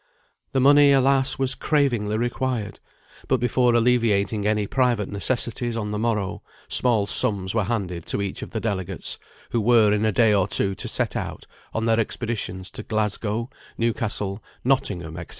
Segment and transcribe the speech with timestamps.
[0.53, 2.79] The money, alas, was cravingly required;
[3.27, 8.41] but before alleviating any private necessities on the morrow, small sums were handed to each
[8.41, 9.19] of the delegates,
[9.51, 13.51] who were in a day or two to set out on their expeditions to Glasgow,
[13.77, 15.25] Newcastle, Nottingham, &c.